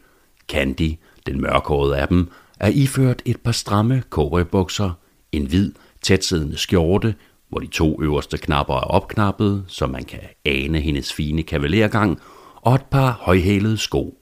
Candy, 0.49 0.99
den 1.27 1.41
mørkhårede 1.41 1.99
af 1.99 2.09
dem, 2.09 2.31
er 2.61 2.69
iført 2.69 3.23
et 3.25 3.41
par 3.41 3.53
stramme 3.53 4.03
cowboybukser, 4.11 4.91
en 5.33 5.47
hvid, 5.47 5.73
tætsiddende 6.03 6.57
skjorte, 6.57 7.15
hvor 7.51 7.61
de 7.61 7.67
to 7.67 8.03
øverste 8.03 8.39
knapper 8.39 8.75
er 8.75 8.81
opknappet, 8.81 9.65
så 9.69 9.87
man 9.87 10.05
kan 10.05 10.21
ane 10.45 10.81
hendes 10.81 11.13
fine 11.13 11.43
kavalergang, 11.43 12.21
og 12.55 12.75
et 12.75 12.85
par 12.91 13.13
højhælede 13.21 13.79
sko. 13.79 14.19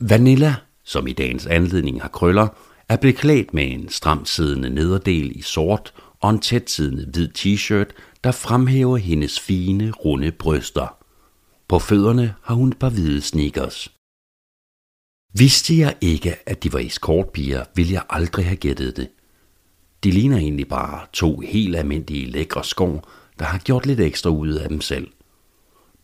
Vanilla, 0.00 0.54
som 0.84 1.06
i 1.06 1.12
dagens 1.12 1.46
anledning 1.46 2.02
har 2.02 2.08
krøller, 2.08 2.48
er 2.88 2.96
beklædt 2.96 3.54
med 3.54 3.72
en 3.72 3.88
stramt 3.88 4.28
siddende 4.28 4.70
nederdel 4.70 5.36
i 5.36 5.42
sort 5.42 5.94
og 6.20 6.30
en 6.30 6.38
tæt 6.38 6.70
siddende 6.70 7.06
hvid 7.12 7.28
t-shirt, 7.38 7.92
der 8.24 8.32
fremhæver 8.32 8.96
hendes 8.96 9.40
fine, 9.40 9.90
runde 9.90 10.32
bryster. 10.32 10.96
På 11.68 11.78
fødderne 11.78 12.34
har 12.42 12.54
hun 12.54 12.68
et 12.68 12.78
par 12.78 12.90
hvide 12.90 13.20
sneakers. 13.20 13.92
Vidste 15.38 15.78
jeg 15.78 15.96
ikke, 16.00 16.36
at 16.48 16.62
de 16.62 16.72
var 16.72 16.78
eskortpiger, 16.78 17.64
ville 17.74 17.92
jeg 17.92 18.02
aldrig 18.10 18.44
have 18.44 18.56
gættet 18.56 18.96
det. 18.96 19.08
De 20.04 20.10
ligner 20.10 20.36
egentlig 20.36 20.68
bare 20.68 21.06
to 21.12 21.40
helt 21.40 21.76
almindelige 21.76 22.30
lækre 22.30 22.64
skår, 22.64 23.10
der 23.38 23.44
har 23.44 23.58
gjort 23.58 23.86
lidt 23.86 24.00
ekstra 24.00 24.30
ud 24.30 24.48
af 24.48 24.68
dem 24.68 24.80
selv. 24.80 25.08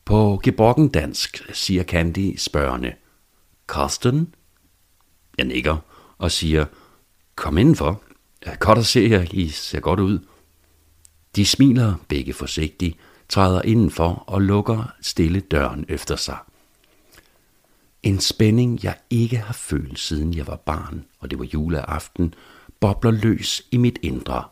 På 0.04 0.40
gebrokken 0.42 0.88
dansk 0.88 1.42
siger 1.52 1.85
Candy 1.85 2.37
spørgende, 2.38 2.92
Karsten? 3.69 4.35
Jeg 5.38 5.47
nikker 5.47 5.76
og 6.19 6.30
siger, 6.30 6.64
kom 7.35 7.59
indenfor. 7.59 8.02
Godt 8.59 8.78
at 8.78 8.87
se 8.87 9.09
jer, 9.11 9.26
I 9.30 9.49
ser 9.49 9.80
godt 9.80 10.00
ud. 10.00 10.19
De 11.37 11.47
smiler 11.47 11.95
begge 12.09 12.33
forsigtigt, 12.33 12.97
træder 13.28 13.62
indenfor 13.62 14.25
og 14.26 14.42
lukker 14.42 14.92
stille 15.00 15.40
døren 15.40 15.85
efter 15.88 16.16
sig. 16.16 16.37
En 18.02 18.21
spænding, 18.21 18.85
jeg 18.85 18.97
ikke 19.11 19.37
har 19.37 19.52
følt 19.52 19.99
siden 19.99 20.35
jeg 20.35 20.47
var 20.47 20.57
barn, 20.57 21.04
og 21.19 21.30
det 21.30 21.38
var 21.38 21.45
juleaften, 21.45 22.35
bobler 22.80 23.10
løs 23.10 23.62
i 23.70 23.76
mit 23.76 23.99
indre. 24.02 24.44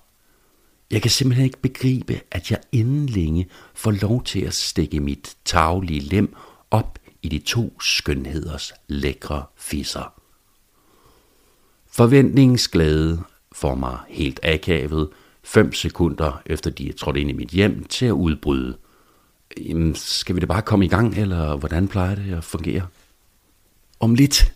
Jeg 0.90 1.02
kan 1.02 1.10
simpelthen 1.10 1.44
ikke 1.44 1.60
begribe, 1.62 2.20
at 2.30 2.50
jeg 2.50 2.60
inden 2.72 3.06
længe 3.06 3.48
får 3.74 3.90
lov 3.90 4.24
til 4.24 4.40
at 4.40 4.54
stikke 4.54 5.00
mit 5.00 5.36
taglige 5.44 6.00
lem 6.00 6.34
op 6.70 6.98
i 7.22 7.28
de 7.28 7.38
to 7.38 7.80
skønheders 7.80 8.72
lækre 8.88 9.44
fisser. 9.56 10.12
Forventningsglæde 11.90 13.22
får 13.52 13.74
mig 13.74 13.98
helt 14.08 14.40
akavet, 14.42 15.08
fem 15.42 15.72
sekunder 15.72 16.42
efter 16.46 16.70
de 16.70 16.88
er 16.88 16.92
trådt 16.92 17.16
ind 17.16 17.30
i 17.30 17.32
mit 17.32 17.48
hjem 17.48 17.84
til 17.84 18.06
at 18.06 18.12
udbryde. 18.12 18.76
Jamen, 19.58 19.94
skal 19.94 20.34
vi 20.34 20.40
da 20.40 20.46
bare 20.46 20.62
komme 20.62 20.84
i 20.84 20.88
gang, 20.88 21.18
eller 21.18 21.56
hvordan 21.56 21.88
plejer 21.88 22.14
det 22.14 22.34
at 22.34 22.44
fungere? 22.44 22.86
Om 24.00 24.14
lidt, 24.14 24.52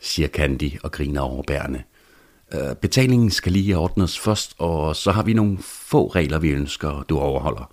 siger 0.00 0.28
Candy 0.28 0.80
og 0.82 0.92
griner 0.92 1.20
overbærende. 1.20 1.82
Øh, 2.54 2.76
betalingen 2.76 3.30
skal 3.30 3.52
lige 3.52 3.76
ordnes 3.76 4.18
først, 4.18 4.54
og 4.58 4.96
så 4.96 5.12
har 5.12 5.22
vi 5.22 5.32
nogle 5.32 5.58
få 5.62 6.06
regler, 6.06 6.38
vi 6.38 6.50
ønsker, 6.50 7.02
du 7.02 7.18
overholder. 7.18 7.72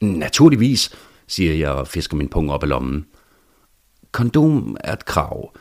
Naturligvis, 0.00 0.90
siger 1.26 1.54
jeg 1.54 1.70
og 1.70 1.88
fisker 1.88 2.16
min 2.16 2.28
pung 2.28 2.52
op 2.52 2.62
af 2.62 2.68
lommen. 2.68 3.06
Kondom 4.12 4.76
er 4.80 4.92
et 4.92 5.04
krav. 5.04 5.52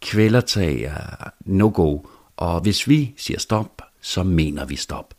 Kvælertag 0.00 0.82
er 0.82 1.30
no-go, 1.40 1.98
og 2.36 2.60
hvis 2.60 2.88
vi 2.88 3.14
siger 3.16 3.38
stop, 3.38 3.82
så 4.00 4.22
mener 4.22 4.64
vi 4.64 4.76
stop. 4.76 5.14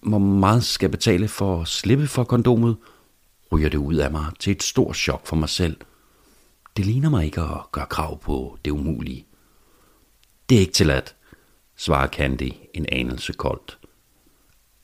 Hvor 0.00 0.18
meget 0.18 0.64
skal 0.64 0.86
jeg 0.86 0.90
betale 0.90 1.28
for 1.28 1.60
at 1.60 1.68
slippe 1.68 2.06
for 2.06 2.24
kondomet? 2.24 2.76
Ryger 3.52 3.68
det 3.68 3.78
ud 3.78 3.94
af 3.94 4.10
mig 4.10 4.26
til 4.38 4.50
et 4.50 4.62
stort 4.62 4.96
chok 4.96 5.26
for 5.26 5.36
mig 5.36 5.48
selv. 5.48 5.76
Det 6.76 6.86
ligner 6.86 7.10
mig 7.10 7.24
ikke 7.24 7.40
at 7.40 7.72
gøre 7.72 7.86
krav 7.86 8.20
på 8.20 8.58
det 8.64 8.70
umulige. 8.70 9.26
Det 10.48 10.56
er 10.56 10.60
ikke 10.60 10.72
tilladt, 10.72 11.14
svarer 11.78 12.08
Candy 12.08 12.52
en 12.74 12.86
anelse 12.92 13.32
koldt. 13.32 13.78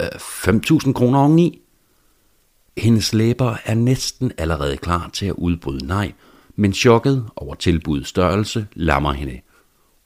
Øh, 0.03 0.09
5.000 0.09 0.93
kroner 0.93 1.19
oveni? 1.19 1.61
Hendes 2.79 3.13
læber 3.13 3.57
er 3.65 3.75
næsten 3.75 4.33
allerede 4.39 4.77
klar 4.77 5.11
til 5.13 5.27
at 5.27 5.35
udbryde 5.35 5.87
nej, 5.87 6.13
men 6.57 6.73
chokket 6.73 7.29
over 7.37 7.55
tilbudets 7.55 8.09
størrelse 8.09 8.67
lammer 8.73 9.13
hende. 9.13 9.41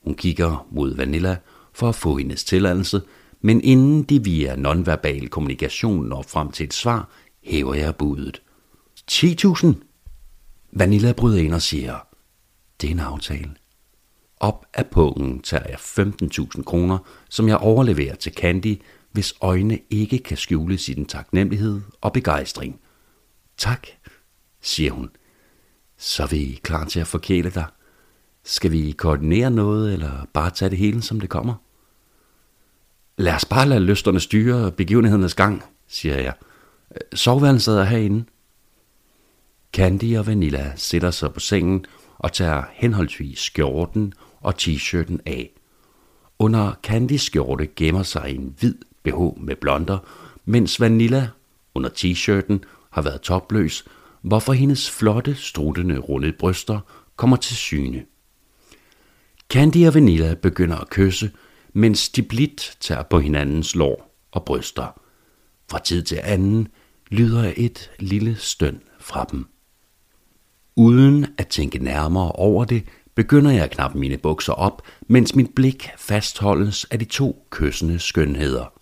Hun 0.04 0.14
kigger 0.14 0.66
mod 0.70 0.96
Vanilla 0.96 1.36
for 1.72 1.88
at 1.88 1.94
få 1.94 2.16
hendes 2.16 2.44
tilladelse, 2.44 3.02
men 3.40 3.60
inden 3.60 4.02
de 4.02 4.24
via 4.24 4.56
nonverbal 4.56 5.28
kommunikation 5.28 6.08
når 6.08 6.22
frem 6.22 6.50
til 6.50 6.64
et 6.64 6.74
svar, 6.74 7.08
hæver 7.44 7.74
jeg 7.74 7.96
budet. 7.96 8.42
10.000? 9.10 9.66
Vanilla 10.72 11.12
bryder 11.12 11.38
ind 11.38 11.54
og 11.54 11.62
siger, 11.62 11.96
det 12.80 12.86
er 12.86 12.92
en 12.92 13.00
aftale. 13.00 13.50
Op 14.40 14.66
af 14.74 14.86
pungen 14.86 15.40
tager 15.40 15.62
jeg 15.68 15.78
15.000 15.78 16.62
kroner, 16.62 16.98
som 17.28 17.48
jeg 17.48 17.56
overleverer 17.56 18.14
til 18.14 18.32
Candy, 18.32 18.82
hvis 19.12 19.34
øjne 19.40 19.78
ikke 19.90 20.18
kan 20.18 20.36
skjule 20.36 20.78
sin 20.78 21.06
taknemmelighed 21.06 21.80
og 22.00 22.12
begejstring. 22.12 22.80
Tak, 23.56 23.86
siger 24.60 24.92
hun. 24.92 25.10
Så 25.96 26.22
er 26.22 26.26
vi 26.26 26.60
klar 26.62 26.84
til 26.84 27.00
at 27.00 27.06
forkæle 27.06 27.50
dig. 27.50 27.66
Skal 28.44 28.72
vi 28.72 28.90
koordinere 28.90 29.50
noget, 29.50 29.92
eller 29.92 30.26
bare 30.34 30.50
tage 30.50 30.70
det 30.70 30.78
hele, 30.78 31.02
som 31.02 31.20
det 31.20 31.30
kommer? 31.30 31.54
Lad 33.16 33.34
os 33.34 33.44
bare 33.44 33.68
lade 33.68 33.80
lysterne 33.80 34.20
styre 34.20 34.72
begivenhedernes 34.72 35.34
gang, 35.34 35.62
siger 35.88 36.16
jeg. 36.16 36.34
Soveværelset 37.14 37.80
er 37.80 37.84
herinde. 37.84 38.24
Candy 39.72 40.18
og 40.18 40.26
Vanilla 40.26 40.72
sætter 40.76 41.10
sig 41.10 41.32
på 41.32 41.40
sengen 41.40 41.84
og 42.18 42.32
tager 42.32 42.62
henholdsvis 42.72 43.38
skjorten 43.38 44.12
og 44.40 44.54
t-shirten 44.58 45.18
af. 45.26 45.50
Under 46.38 46.72
Candys 46.82 47.22
skjorte 47.22 47.66
gemmer 47.76 48.02
sig 48.02 48.34
en 48.34 48.54
hvid 48.58 48.74
BH 49.02 49.40
med 49.40 49.56
blonder, 49.56 49.98
mens 50.44 50.80
Vanilla 50.80 51.28
under 51.74 51.90
t-shirten 51.90 52.64
har 52.90 53.02
været 53.02 53.20
topløs, 53.20 53.84
hvorfor 54.22 54.52
hendes 54.52 54.90
flotte, 54.90 55.34
struttende, 55.34 55.98
runde 55.98 56.32
bryster 56.32 56.80
kommer 57.16 57.36
til 57.36 57.56
syne. 57.56 58.04
Candy 59.48 59.86
og 59.86 59.94
Vanilla 59.94 60.34
begynder 60.34 60.76
at 60.76 60.90
kysse, 60.90 61.30
mens 61.72 62.08
de 62.08 62.22
blidt 62.22 62.76
tager 62.80 63.02
på 63.02 63.18
hinandens 63.20 63.74
lår 63.74 64.14
og 64.32 64.44
bryster. 64.44 65.00
Fra 65.70 65.78
tid 65.78 66.02
til 66.02 66.20
anden 66.22 66.68
lyder 67.10 67.52
et 67.56 67.90
lille 67.98 68.36
støn 68.36 68.80
fra 69.00 69.26
dem. 69.30 69.46
Uden 70.76 71.26
at 71.38 71.48
tænke 71.48 71.78
nærmere 71.78 72.32
over 72.32 72.64
det, 72.64 72.84
begynder 73.18 73.50
jeg 73.50 73.64
at 73.64 73.70
knappe 73.70 73.98
mine 73.98 74.18
bukser 74.18 74.52
op, 74.52 74.82
mens 75.06 75.34
mit 75.34 75.54
blik 75.54 75.88
fastholdes 75.96 76.84
af 76.84 76.98
de 76.98 77.04
to 77.04 77.46
kyssende 77.50 77.98
skønheder. 77.98 78.72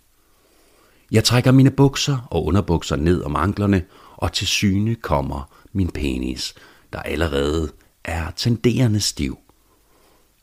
Jeg 1.11 1.25
trækker 1.25 1.53
mine 1.53 1.71
bukser 1.71 2.29
og 2.31 2.45
underbukser 2.45 2.97
ned 2.97 3.23
om 3.23 3.37
anklerne, 3.37 3.85
og 4.17 4.33
til 4.33 4.47
syne 4.47 4.95
kommer 4.95 5.57
min 5.73 5.91
penis, 5.91 6.55
der 6.93 6.99
allerede 6.99 7.73
er 8.05 8.31
tenderende 8.31 9.01
stiv. 9.01 9.39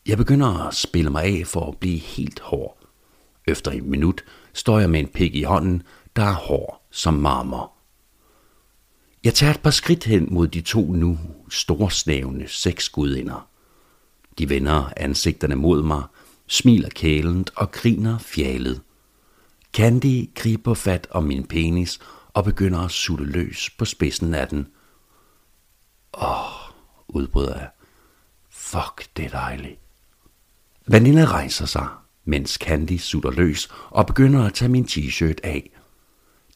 Jeg 0.07 0.17
begynder 0.17 0.67
at 0.67 0.75
spille 0.75 1.09
mig 1.09 1.23
af 1.23 1.47
for 1.47 1.67
at 1.67 1.77
blive 1.77 1.99
helt 1.99 2.39
hård. 2.39 2.77
Efter 3.47 3.71
et 3.71 3.83
minut 3.83 4.23
står 4.53 4.79
jeg 4.79 4.89
med 4.89 4.99
en 4.99 5.07
pik 5.07 5.35
i 5.35 5.43
hånden, 5.43 5.83
der 6.15 6.23
er 6.23 6.33
hård 6.33 6.87
som 6.91 7.13
marmor. 7.13 7.71
Jeg 9.23 9.33
tager 9.33 9.53
et 9.53 9.61
par 9.61 9.71
skridt 9.71 10.03
hen 10.03 10.27
mod 10.31 10.47
de 10.47 10.61
to 10.61 10.91
nu 10.91 11.19
storsnævne 11.49 12.47
seks 12.47 12.89
gudinder. 12.89 13.52
De 14.37 14.49
vender 14.49 14.93
ansigterne 14.97 15.55
mod 15.55 15.83
mig, 15.83 16.03
smiler 16.47 16.89
kælent 16.89 17.51
og 17.55 17.71
griner 17.71 18.17
fjalet. 18.17 18.81
Candy 19.73 20.29
griber 20.35 20.73
fat 20.73 21.07
om 21.11 21.23
min 21.23 21.47
penis 21.47 21.99
og 22.33 22.43
begynder 22.43 22.79
at 22.79 22.91
sutte 22.91 23.25
løs 23.25 23.69
på 23.77 23.85
spidsen 23.85 24.33
af 24.33 24.47
den. 24.47 24.67
Åh, 26.13 26.69
udbryder 27.07 27.57
jeg. 27.57 27.69
Fuck, 28.49 29.07
det 29.17 29.25
er 29.25 29.29
dejligt. 29.29 29.79
Vanilla 30.87 31.25
rejser 31.25 31.65
sig, 31.65 31.87
mens 32.25 32.51
Candy 32.51 32.97
sutter 32.97 33.31
løs 33.31 33.69
og 33.89 34.07
begynder 34.07 34.43
at 34.45 34.53
tage 34.53 34.69
min 34.69 34.85
t-shirt 34.85 35.39
af. 35.43 35.69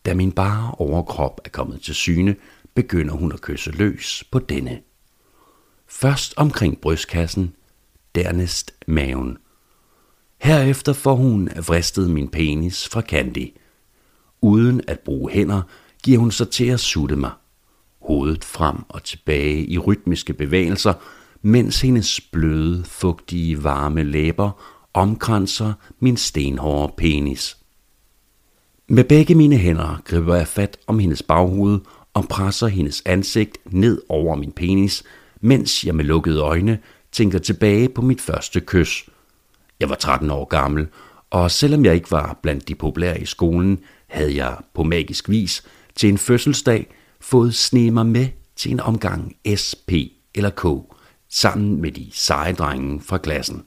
Da 0.06 0.14
min 0.14 0.32
bare 0.32 0.72
overkrop 0.78 1.42
er 1.46 1.50
kommet 1.50 1.82
til 1.82 1.96
syne, 1.96 2.36
begynder 2.74 3.14
hun 3.14 3.32
at 3.32 3.42
kysse 3.42 3.72
løs 3.72 4.24
på 4.32 4.40
denne. 4.40 4.82
Først 5.88 6.34
omkring 6.38 6.82
brystkassen, 6.82 7.54
dernæst 8.18 8.72
maven. 8.88 9.38
Herefter 10.42 10.94
får 10.94 11.16
hun 11.16 11.50
vristet 11.68 12.10
min 12.10 12.28
penis 12.28 12.88
fra 12.88 13.02
Candy. 13.02 13.54
Uden 14.42 14.82
at 14.88 15.00
bruge 15.00 15.32
hænder, 15.32 15.62
giver 16.04 16.20
hun 16.20 16.32
sig 16.32 16.50
til 16.50 16.66
at 16.66 16.80
sutte 16.80 17.16
mig. 17.16 17.32
Hovedet 18.02 18.44
frem 18.44 18.76
og 18.90 19.04
tilbage 19.04 19.66
i 19.66 19.78
rytmiske 19.78 20.34
bevægelser, 20.34 20.94
mens 21.42 21.82
hendes 21.82 22.22
bløde, 22.22 22.84
fugtige, 22.86 23.64
varme 23.64 24.04
læber 24.04 24.52
omkranser 24.94 25.74
min 26.00 26.18
stenhårde 26.18 26.94
penis. 26.98 27.58
Med 28.90 29.04
begge 29.04 29.36
mine 29.36 29.58
hænder 29.58 30.02
griber 30.06 30.36
jeg 30.36 30.48
fat 30.48 30.78
om 30.88 31.00
hendes 31.00 31.24
baghoved 31.24 31.80
og 32.14 32.28
presser 32.28 32.68
hendes 32.68 33.04
ansigt 33.06 33.58
ned 33.66 34.02
over 34.10 34.36
min 34.36 34.52
penis, 34.52 35.04
mens 35.42 35.86
jeg 35.86 35.96
med 35.96 36.06
lukkede 36.06 36.40
øjne 36.40 36.80
tænker 37.18 37.40
tilbage 37.40 37.90
på 37.90 38.02
mit 38.02 38.22
første 38.22 38.60
kys. 38.60 39.06
Jeg 39.80 39.90
var 39.90 39.96
13 39.96 40.32
år 40.32 40.46
gammel, 40.46 40.88
og 41.30 41.52
selvom 41.52 41.86
jeg 41.86 41.96
ikke 41.96 42.12
var 42.12 42.40
blandt 42.44 42.68
de 42.68 42.76
populære 42.76 43.22
i 43.22 43.26
skolen, 43.26 43.80
havde 44.08 44.36
jeg 44.36 44.58
på 44.74 44.84
magisk 44.84 45.30
vis 45.30 45.64
til 45.96 46.10
en 46.10 46.18
fødselsdag 46.18 46.88
fået 47.20 47.56
sne 47.56 47.92
mig 47.92 48.06
med 48.06 48.28
til 48.56 48.72
en 48.72 48.80
omgang 48.80 49.36
SP 49.64 49.92
eller 50.36 50.50
K, 50.50 50.66
sammen 51.30 51.82
med 51.82 51.92
de 51.92 52.10
seje 52.14 52.54
drenge 52.54 53.02
fra 53.02 53.18
klassen. 53.18 53.64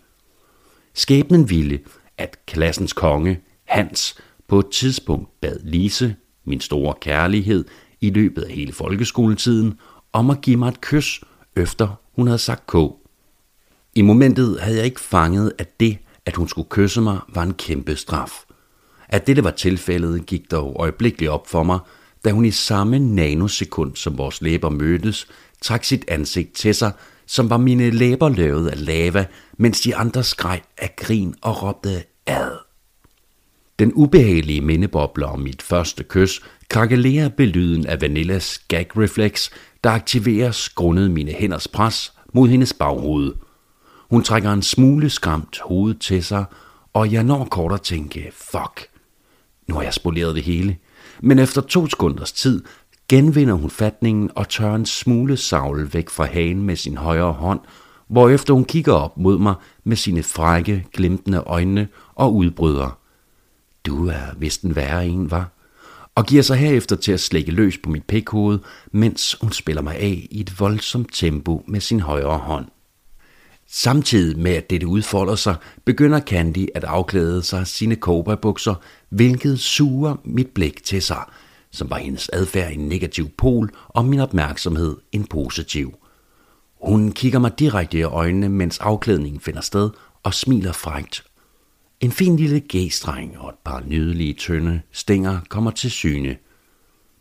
Skæbnen 0.94 1.50
ville, 1.50 1.80
at 2.18 2.36
klassens 2.46 2.92
konge, 2.92 3.40
Hans, 3.64 4.18
på 4.48 4.58
et 4.58 4.70
tidspunkt 4.72 5.40
bad 5.40 5.58
Lise, 5.62 6.16
min 6.44 6.60
store 6.60 6.94
kærlighed, 7.00 7.64
i 8.00 8.10
løbet 8.10 8.42
af 8.42 8.54
hele 8.54 8.72
folkeskoletiden, 8.72 9.78
om 10.12 10.30
at 10.30 10.40
give 10.40 10.56
mig 10.56 10.68
et 10.68 10.80
kys, 10.80 11.20
efter 11.56 12.00
hun 12.16 12.26
havde 12.26 12.38
sagt 12.38 12.66
K. 12.66 12.99
I 13.94 14.02
momentet 14.02 14.60
havde 14.60 14.76
jeg 14.76 14.84
ikke 14.84 15.00
fanget, 15.00 15.52
at 15.58 15.80
det, 15.80 15.98
at 16.26 16.36
hun 16.36 16.48
skulle 16.48 16.68
kysse 16.68 17.00
mig, 17.00 17.18
var 17.28 17.42
en 17.42 17.54
kæmpe 17.54 17.96
straf. 17.96 18.32
At 19.08 19.26
dette 19.26 19.44
var 19.44 19.50
tilfældet, 19.50 20.26
gik 20.26 20.50
dog 20.50 20.76
øjeblikkeligt 20.78 21.30
op 21.30 21.48
for 21.48 21.62
mig, 21.62 21.78
da 22.24 22.30
hun 22.30 22.44
i 22.44 22.50
samme 22.50 22.98
nanosekund, 22.98 23.96
som 23.96 24.18
vores 24.18 24.42
læber 24.42 24.70
mødtes, 24.70 25.26
trak 25.62 25.84
sit 25.84 26.04
ansigt 26.08 26.52
til 26.52 26.74
sig, 26.74 26.92
som 27.26 27.50
var 27.50 27.56
mine 27.56 27.90
læber 27.90 28.28
lavet 28.28 28.68
af 28.68 28.86
lava, 28.86 29.26
mens 29.58 29.80
de 29.80 29.96
andre 29.96 30.24
skreg 30.24 30.62
af 30.78 30.96
grin 30.96 31.34
og 31.40 31.62
råbte 31.62 32.02
ad. 32.26 32.50
Den 33.78 33.92
ubehagelige 33.94 34.60
mindeboble 34.60 35.26
om 35.26 35.40
mit 35.40 35.62
første 35.62 36.04
kys 36.04 36.42
krakelerer 36.68 37.28
belyden 37.28 37.86
af 37.86 38.00
Vanillas 38.00 38.58
gag 38.68 38.96
reflex, 38.96 39.50
der 39.84 39.90
aktiveres 39.90 40.68
grundet 40.68 41.10
mine 41.10 41.32
hænders 41.32 41.68
pres 41.68 42.12
mod 42.32 42.48
hendes 42.48 42.72
baghoved. 42.72 43.32
Hun 44.10 44.22
trækker 44.22 44.52
en 44.52 44.62
smule 44.62 45.10
skræmt 45.10 45.60
hoved 45.60 45.94
til 45.94 46.24
sig, 46.24 46.44
og 46.92 47.12
jeg 47.12 47.24
når 47.24 47.44
kort 47.44 47.72
at 47.72 47.82
tænke, 47.82 48.32
fuck, 48.34 48.86
nu 49.68 49.74
har 49.74 49.82
jeg 49.82 49.94
spoleret 49.94 50.34
det 50.34 50.42
hele. 50.42 50.76
Men 51.20 51.38
efter 51.38 51.60
to 51.60 51.86
sekunders 51.86 52.32
tid 52.32 52.64
genvinder 53.08 53.54
hun 53.54 53.70
fatningen 53.70 54.30
og 54.34 54.48
tør 54.48 54.74
en 54.74 54.86
smule 54.86 55.36
savl 55.36 55.90
væk 55.92 56.10
fra 56.10 56.24
hagen 56.24 56.62
med 56.62 56.76
sin 56.76 56.96
højre 56.96 57.32
hånd, 57.32 57.60
hvorefter 58.08 58.54
hun 58.54 58.64
kigger 58.64 58.92
op 58.92 59.16
mod 59.16 59.38
mig 59.38 59.54
med 59.84 59.96
sine 59.96 60.22
frække, 60.22 60.86
glimtende 60.92 61.38
øjne 61.38 61.88
og 62.14 62.34
udbryder. 62.34 62.98
Du 63.86 64.08
er 64.08 64.34
vist 64.36 64.62
en 64.62 64.76
værre 64.76 65.06
en, 65.06 65.30
var? 65.30 65.48
Og 66.14 66.26
giver 66.26 66.42
sig 66.42 66.56
herefter 66.56 66.96
til 66.96 67.12
at 67.12 67.20
slække 67.20 67.52
løs 67.52 67.78
på 67.78 67.90
mit 67.90 68.04
pikhoved, 68.04 68.58
mens 68.92 69.36
hun 69.40 69.52
spiller 69.52 69.82
mig 69.82 69.96
af 69.96 70.26
i 70.30 70.40
et 70.40 70.60
voldsomt 70.60 71.08
tempo 71.12 71.64
med 71.68 71.80
sin 71.80 72.00
højre 72.00 72.38
hånd. 72.38 72.66
Samtidig 73.72 74.38
med 74.38 74.52
at 74.52 74.70
dette 74.70 74.86
udfolder 74.86 75.34
sig, 75.34 75.56
begynder 75.84 76.20
Candy 76.20 76.68
at 76.74 76.84
afklæde 76.84 77.42
sig 77.42 77.66
sine 77.66 77.94
cowboybukser, 77.94 78.74
hvilket 79.08 79.60
suger 79.60 80.16
mit 80.24 80.48
blik 80.48 80.84
til 80.84 81.02
sig, 81.02 81.24
som 81.70 81.90
var 81.90 81.98
hendes 81.98 82.28
adfærd 82.32 82.72
en 82.72 82.88
negativ 82.88 83.28
pol 83.28 83.70
og 83.88 84.04
min 84.04 84.20
opmærksomhed 84.20 84.96
en 85.12 85.24
positiv. 85.24 85.94
Hun 86.82 87.12
kigger 87.12 87.38
mig 87.38 87.58
direkte 87.58 87.98
i 87.98 88.02
øjnene, 88.02 88.48
mens 88.48 88.78
afklædningen 88.78 89.40
finder 89.40 89.60
sted, 89.60 89.90
og 90.22 90.34
smiler 90.34 90.72
frægt. 90.72 91.24
En 92.00 92.12
fin 92.12 92.36
lille 92.36 92.62
g-streng 92.74 93.38
og 93.38 93.48
et 93.48 93.58
par 93.64 93.82
nydelige 93.86 94.34
tynde 94.34 94.80
stænger 94.92 95.40
kommer 95.48 95.70
til 95.70 95.90
syne. 95.90 96.36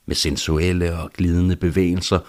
Med 0.06 0.16
sensuelle 0.16 0.98
og 0.98 1.12
glidende 1.14 1.56
bevægelser 1.56 2.20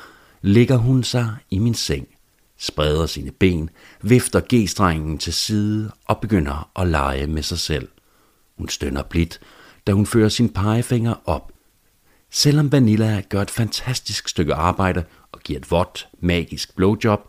ligger 0.42 0.76
hun 0.76 1.02
sig 1.02 1.34
i 1.50 1.58
min 1.58 1.74
seng– 1.74 2.08
spreder 2.60 3.06
sine 3.06 3.30
ben, 3.30 3.70
vifter 4.02 4.40
g-strengen 4.54 5.18
til 5.18 5.32
side 5.32 5.90
og 6.04 6.20
begynder 6.20 6.70
at 6.76 6.88
lege 6.88 7.26
med 7.26 7.42
sig 7.42 7.58
selv. 7.58 7.88
Hun 8.58 8.68
stønner 8.68 9.02
blidt, 9.02 9.40
da 9.86 9.92
hun 9.92 10.06
fører 10.06 10.28
sin 10.28 10.48
pegefinger 10.48 11.14
op. 11.24 11.52
Selvom 12.30 12.72
Vanilla 12.72 13.22
gør 13.28 13.42
et 13.42 13.50
fantastisk 13.50 14.28
stykke 14.28 14.54
arbejde 14.54 15.04
og 15.32 15.40
giver 15.40 15.58
et 15.58 15.70
vådt, 15.70 16.08
magisk 16.20 16.76
blowjob, 16.76 17.20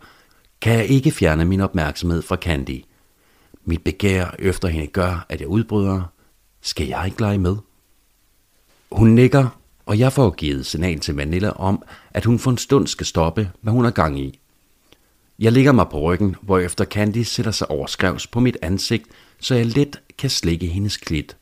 kan 0.61 0.73
jeg 0.73 0.85
ikke 0.85 1.11
fjerne 1.11 1.45
min 1.45 1.61
opmærksomhed 1.61 2.21
fra 2.21 2.35
Candy. 2.35 2.85
Mit 3.65 3.83
begær 3.83 4.35
efter 4.39 4.67
hende 4.67 4.87
gør, 4.87 5.25
at 5.29 5.39
jeg 5.39 5.47
udbryder. 5.47 6.03
Skal 6.61 6.87
jeg 6.87 7.05
ikke 7.05 7.21
lege 7.21 7.37
med? 7.37 7.55
Hun 8.91 9.09
nikker, 9.09 9.59
og 9.85 9.99
jeg 9.99 10.13
får 10.13 10.31
givet 10.31 10.65
signal 10.65 10.99
til 10.99 11.15
Vanilla 11.15 11.49
om, 11.49 11.83
at 12.11 12.25
hun 12.25 12.39
for 12.39 12.51
en 12.51 12.57
stund 12.57 12.87
skal 12.87 13.05
stoppe, 13.05 13.51
hvad 13.61 13.73
hun 13.73 13.85
er 13.85 13.91
gang 13.91 14.19
i. 14.19 14.40
Jeg 15.41 15.51
ligger 15.51 15.71
mig 15.71 15.87
på 15.91 15.99
ryggen, 15.99 16.35
hvorefter 16.41 16.85
Candy 16.85 17.23
sætter 17.23 17.51
sig 17.51 17.71
overskrevs 17.71 18.27
på 18.27 18.39
mit 18.39 18.57
ansigt, 18.61 19.03
så 19.39 19.55
jeg 19.55 19.65
let 19.65 20.01
kan 20.17 20.29
slikke 20.29 20.65
hendes 20.65 20.97
klit. 20.97 21.37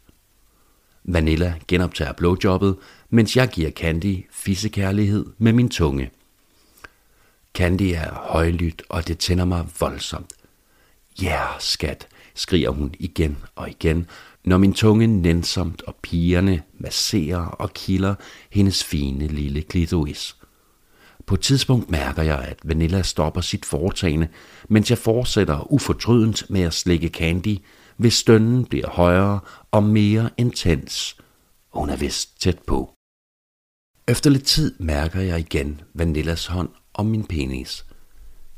Vanilla 1.04 1.54
genoptager 1.68 2.14
blowjobbet, 2.14 2.78
mens 3.10 3.36
jeg 3.36 3.48
giver 3.48 3.72
Candy 3.72 4.26
fissekærlighed 4.32 5.26
med 5.38 5.54
min 5.54 5.70
tunge. 5.70 6.12
Candy 7.54 7.92
er 7.96 8.14
højlydt, 8.14 8.84
og 8.90 9.08
det 9.08 9.18
tænder 9.18 9.46
mig 9.46 9.68
voldsomt. 9.80 10.34
Ja, 11.22 11.28
yeah, 11.28 11.60
skat, 11.60 12.08
skriger 12.36 12.70
hun 12.70 12.94
igen 13.00 13.38
og 13.56 13.70
igen, 13.70 14.08
når 14.44 14.58
min 14.58 14.74
tunge 14.74 15.08
nænsomt 15.08 15.82
og 15.82 15.96
pigerne 15.96 16.64
masserer 16.78 17.46
og 17.46 17.74
kilder 17.74 18.16
hendes 18.50 18.84
fine 18.84 19.28
lille 19.28 19.62
klitoris. 19.62 20.39
På 21.30 21.36
et 21.36 21.42
tidspunkt 21.42 21.92
mærker 21.92 22.24
jeg, 22.24 22.40
at 22.40 22.60
Vanilla 22.64 23.02
stopper 23.02 23.42
sit 23.42 23.66
foretagende, 23.66 24.28
mens 24.70 24.90
jeg 24.90 24.98
fortsætter 24.98 25.72
ufortrydent 25.72 26.50
med 26.50 26.62
at 26.62 26.74
slikke 26.74 27.08
Candy, 27.08 27.58
hvis 27.98 28.14
stønnen 28.14 28.66
bliver 28.66 28.90
højere 28.90 29.40
og 29.72 29.84
mere 29.84 30.30
intens. 30.38 31.18
Hun 31.74 31.90
er 31.90 31.96
vist 31.96 32.42
tæt 32.42 32.60
på. 32.68 32.94
Efter 34.08 34.30
lidt 34.30 34.44
tid 34.44 34.76
mærker 34.80 35.22
jeg 35.22 35.40
igen 35.40 35.82
Vanillas 35.94 36.46
hånd 36.46 36.70
om 36.94 37.06
min 37.06 37.24
penis. 37.24 37.86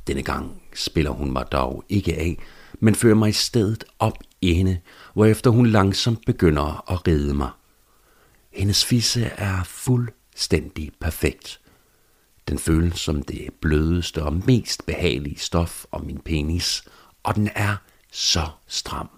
Denne 0.07 0.23
gang 0.23 0.62
spiller 0.75 1.12
hun 1.12 1.31
mig 1.31 1.45
dog 1.51 1.84
ikke 1.89 2.15
af, 2.15 2.38
men 2.79 2.95
fører 2.95 3.15
mig 3.15 3.29
i 3.29 3.31
stedet 3.31 3.84
op 3.99 4.17
i 4.41 4.53
hende, 4.53 4.79
hvorefter 5.13 5.49
hun 5.49 5.65
langsomt 5.65 6.25
begynder 6.25 6.91
at 6.91 7.07
ride 7.07 7.34
mig. 7.34 7.49
Hendes 8.51 8.86
fisse 8.86 9.25
er 9.25 9.63
fuldstændig 9.63 10.91
perfekt. 10.99 11.61
Den 12.47 12.60
føles 12.60 12.99
som 12.99 13.21
det 13.21 13.49
blødeste 13.62 14.23
og 14.23 14.34
mest 14.47 14.86
behagelige 14.86 15.39
stof 15.39 15.86
om 15.91 16.06
min 16.06 16.19
penis, 16.25 16.84
og 17.23 17.36
den 17.36 17.49
er 17.56 17.75
så 18.12 18.47
stram. 18.67 19.10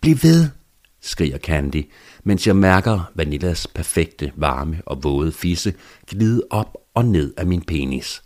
Bliv 0.00 0.16
ved, 0.22 0.48
skriger 1.00 1.38
Candy, 1.38 1.90
mens 2.24 2.46
jeg 2.46 2.56
mærker 2.56 3.12
Vanillas 3.14 3.66
perfekte, 3.66 4.32
varme 4.36 4.82
og 4.86 5.04
våde 5.04 5.32
fisse 5.32 5.74
glide 6.06 6.42
op 6.50 6.76
og 6.94 7.04
ned 7.04 7.34
af 7.36 7.46
min 7.46 7.62
penis. 7.62 8.22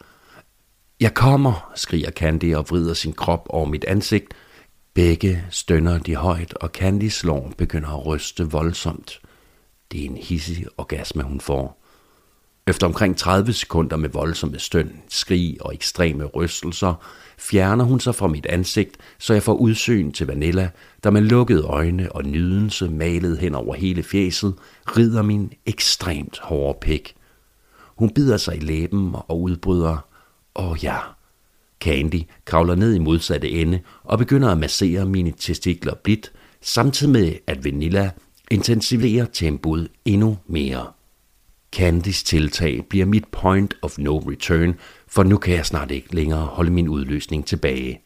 Jeg 1.01 1.15
kommer, 1.15 1.73
skriger 1.75 2.11
Candy 2.11 2.55
og 2.55 2.71
vrider 2.71 2.95
sin 2.95 3.13
krop 3.13 3.47
over 3.49 3.67
mit 3.67 3.85
ansigt. 3.85 4.35
Begge 4.95 5.45
stønner 5.51 5.99
de 5.99 6.17
højt, 6.17 6.55
og 6.55 6.69
Candys 6.69 7.25
lår 7.25 7.53
begynder 7.59 7.89
at 7.89 8.07
ryste 8.07 8.51
voldsomt. 8.51 9.21
Det 9.93 10.01
er 10.01 10.05
en 10.05 10.17
hissig 10.17 10.67
orgasme, 10.77 11.23
hun 11.23 11.41
får. 11.41 11.82
Efter 12.67 12.87
omkring 12.87 13.17
30 13.17 13.53
sekunder 13.53 13.97
med 13.97 14.09
voldsomme 14.09 14.59
støn, 14.59 14.93
skrig 15.09 15.57
og 15.61 15.75
ekstreme 15.75 16.25
rystelser, 16.25 16.95
fjerner 17.39 17.85
hun 17.85 18.01
sig 18.01 18.15
fra 18.15 18.27
mit 18.29 18.47
ansigt, 18.47 18.97
så 19.19 19.33
jeg 19.33 19.43
får 19.43 19.55
udsyn 19.55 20.13
til 20.13 20.27
Vanilla, 20.27 20.71
der 21.05 21.11
med 21.11 21.21
lukkede 21.21 21.63
øjne 21.63 22.13
og 22.13 22.25
nydelse 22.25 22.89
malet 22.89 23.39
hen 23.39 23.55
over 23.55 23.75
hele 23.75 24.03
fjeset, 24.03 24.55
rider 24.97 25.23
min 25.23 25.53
ekstremt 25.67 26.39
hårde 26.43 26.79
pik. 26.81 27.15
Hun 27.97 28.11
bider 28.11 28.37
sig 28.37 28.57
i 28.57 28.61
læben 28.61 29.15
og 29.15 29.41
udbryder, 29.41 30.07
åh 30.55 30.71
oh 30.71 30.85
ja. 30.85 30.97
Candy 31.81 32.23
kravler 32.45 32.75
ned 32.75 32.95
i 32.95 32.99
modsatte 32.99 33.51
ende 33.51 33.81
og 34.05 34.19
begynder 34.19 34.51
at 34.51 34.59
massere 34.59 35.07
mine 35.07 35.33
testikler 35.39 35.95
blidt, 35.95 36.33
samtidig 36.61 37.13
med 37.13 37.33
at 37.47 37.65
Vanilla 37.65 38.11
intensiverer 38.51 39.27
tempoet 39.33 39.89
endnu 40.05 40.39
mere. 40.47 40.87
Candys 41.73 42.23
tiltag 42.23 42.87
bliver 42.89 43.07
mit 43.07 43.29
point 43.29 43.75
of 43.83 43.99
no 43.99 44.19
return, 44.19 44.75
for 45.07 45.23
nu 45.23 45.37
kan 45.37 45.55
jeg 45.55 45.67
snart 45.67 45.91
ikke 45.91 46.15
længere 46.15 46.41
holde 46.41 46.71
min 46.71 46.89
udløsning 46.89 47.47
tilbage. 47.47 48.01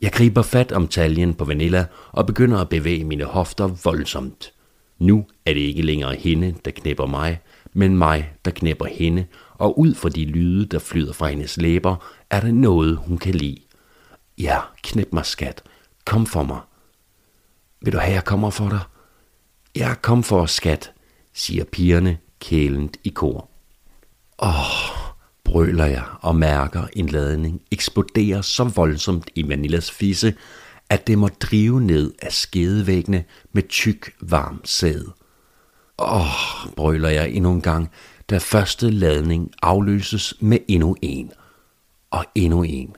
Jeg 0.00 0.12
griber 0.12 0.42
fat 0.42 0.72
om 0.72 0.88
taljen 0.88 1.34
på 1.34 1.44
Vanilla 1.44 1.86
og 2.12 2.26
begynder 2.26 2.58
at 2.58 2.68
bevæge 2.68 3.04
mine 3.04 3.24
hofter 3.24 3.66
voldsomt. 3.84 4.52
Nu 4.98 5.26
er 5.46 5.52
det 5.52 5.60
ikke 5.60 5.82
længere 5.82 6.14
hende, 6.14 6.54
der 6.64 6.70
knæpper 6.70 7.06
mig, 7.06 7.40
men 7.72 7.98
mig, 7.98 8.32
der 8.44 8.50
knæpper 8.50 8.86
hende, 8.86 9.26
og 9.54 9.78
ud 9.78 9.94
fra 9.94 10.08
de 10.08 10.24
lyde, 10.24 10.66
der 10.66 10.78
flyder 10.78 11.12
fra 11.12 11.28
hendes 11.28 11.56
læber, 11.56 11.96
er 12.30 12.40
det 12.40 12.54
noget, 12.54 12.96
hun 12.96 13.18
kan 13.18 13.34
lide. 13.34 13.58
Ja, 14.38 14.60
knæp 14.82 15.08
mig, 15.12 15.26
skat. 15.26 15.62
Kom 16.04 16.26
for 16.26 16.42
mig. 16.42 16.60
Vil 17.80 17.92
du 17.92 17.98
have, 17.98 18.14
jeg 18.14 18.24
kommer 18.24 18.50
for 18.50 18.68
dig? 18.68 18.80
Ja, 19.76 19.94
kom 20.02 20.22
for 20.22 20.46
skat, 20.46 20.92
siger 21.32 21.64
pigerne 21.64 22.18
kælent 22.44 22.96
i 23.04 23.08
kor. 23.08 23.50
Åh, 24.38 24.96
brøler 25.44 25.86
jeg 25.86 26.04
og 26.20 26.36
mærker 26.36 26.86
en 26.92 27.06
ladning 27.06 27.62
eksplodere 27.70 28.42
så 28.42 28.64
voldsomt 28.64 29.30
i 29.34 29.48
Vanillas 29.48 29.90
fisse, 29.90 30.34
at 30.90 31.06
det 31.06 31.18
må 31.18 31.28
drive 31.28 31.80
ned 31.80 32.12
af 32.22 32.32
skedevæggene 32.32 33.24
med 33.52 33.62
tyk, 33.68 34.14
varm 34.20 34.60
sæd. 34.64 35.04
Åh, 35.98 36.72
brøler 36.76 37.08
jeg 37.08 37.30
endnu 37.30 37.52
en 37.52 37.60
gang, 37.60 37.90
da 38.30 38.38
første 38.38 38.90
ladning 38.90 39.50
afløses 39.62 40.34
med 40.40 40.58
endnu 40.68 40.96
en. 41.02 41.32
Og 42.10 42.24
endnu 42.34 42.62
en. 42.62 42.96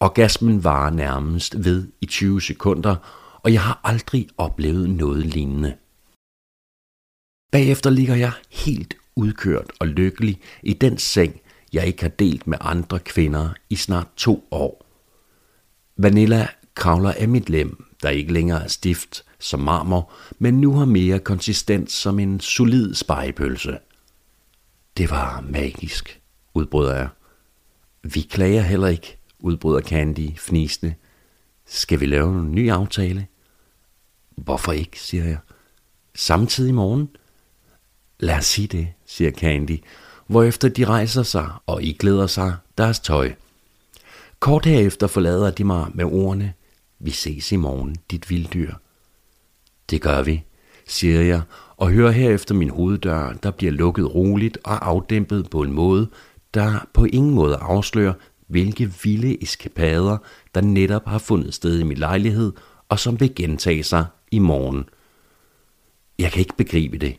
Orgasmen 0.00 0.64
var 0.64 0.90
nærmest 0.90 1.64
ved 1.64 1.88
i 2.00 2.06
20 2.06 2.42
sekunder, 2.42 2.96
og 3.42 3.52
jeg 3.52 3.62
har 3.62 3.80
aldrig 3.84 4.28
oplevet 4.38 4.90
noget 4.90 5.26
lignende. 5.26 5.74
Bagefter 7.50 7.90
ligger 7.90 8.14
jeg 8.14 8.32
helt 8.50 8.96
udkørt 9.16 9.70
og 9.80 9.86
lykkelig 9.86 10.40
i 10.62 10.72
den 10.72 10.98
seng, 10.98 11.40
jeg 11.72 11.86
ikke 11.86 12.02
har 12.02 12.08
delt 12.08 12.46
med 12.46 12.58
andre 12.60 12.98
kvinder 12.98 13.54
i 13.70 13.76
snart 13.76 14.08
to 14.16 14.48
år. 14.50 14.86
Vanilla 15.96 16.48
kravler 16.74 17.12
af 17.12 17.28
mit 17.28 17.50
lem, 17.50 17.84
der 18.02 18.08
ikke 18.08 18.32
længere 18.32 18.64
er 18.64 18.68
stift 18.68 19.24
som 19.38 19.60
marmor, 19.60 20.12
men 20.38 20.60
nu 20.60 20.72
har 20.72 20.84
mere 20.84 21.18
konsistens 21.18 21.92
som 21.92 22.18
en 22.18 22.40
solid 22.40 22.94
spejepølse. 22.94 23.78
Det 24.96 25.10
var 25.10 25.40
magisk, 25.40 26.20
udbryder 26.54 26.96
jeg. 26.96 27.08
Vi 28.02 28.20
klager 28.20 28.62
heller 28.62 28.88
ikke, 28.88 29.18
udbryder 29.38 29.80
Candy 29.80 30.36
fnisende. 30.36 30.94
Skal 31.66 32.00
vi 32.00 32.06
lave 32.06 32.40
en 32.40 32.52
ny 32.52 32.70
aftale? 32.70 33.26
Hvorfor 34.36 34.72
ikke, 34.72 35.00
siger 35.00 35.24
jeg. 35.24 35.38
Samtidig 36.14 36.68
i 36.68 36.72
morgen? 36.72 37.08
Lad 38.20 38.36
os 38.36 38.44
sige 38.44 38.66
det, 38.68 38.88
siger 39.06 39.30
Candy, 39.30 39.78
hvorefter 40.26 40.68
de 40.68 40.84
rejser 40.84 41.22
sig 41.22 41.50
og 41.66 41.82
I 41.82 41.92
glæder 41.92 42.26
sig 42.26 42.56
deres 42.78 43.00
tøj. 43.00 43.32
Kort 44.40 44.66
herefter 44.66 45.06
forlader 45.06 45.50
de 45.50 45.64
mig 45.64 45.86
med 45.94 46.04
ordene, 46.04 46.52
vi 46.98 47.10
ses 47.10 47.52
i 47.52 47.56
morgen, 47.56 47.96
dit 48.10 48.30
vilddyr. 48.30 48.74
Det 49.90 50.00
gør 50.00 50.22
vi, 50.22 50.44
siger 50.86 51.20
jeg, 51.20 51.42
og 51.76 51.90
hører 51.90 52.10
herefter 52.10 52.54
min 52.54 52.70
hoveddør, 52.70 53.32
der 53.32 53.50
bliver 53.50 53.72
lukket 53.72 54.14
roligt 54.14 54.58
og 54.64 54.88
afdæmpet 54.88 55.50
på 55.50 55.62
en 55.62 55.72
måde, 55.72 56.08
der 56.54 56.86
på 56.92 57.04
ingen 57.04 57.34
måde 57.34 57.56
afslører, 57.56 58.14
hvilke 58.46 58.92
vilde 59.02 59.42
eskapader, 59.42 60.18
der 60.54 60.60
netop 60.60 61.06
har 61.06 61.18
fundet 61.18 61.54
sted 61.54 61.78
i 61.78 61.82
min 61.82 61.98
lejlighed, 61.98 62.52
og 62.88 62.98
som 62.98 63.20
vil 63.20 63.34
gentage 63.34 63.82
sig 63.82 64.06
i 64.30 64.38
morgen. 64.38 64.88
Jeg 66.18 66.32
kan 66.32 66.40
ikke 66.40 66.56
begribe 66.56 66.98
det. 66.98 67.16